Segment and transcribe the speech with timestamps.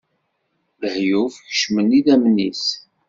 [0.79, 2.65] Lehyuf kecmen idammen-is.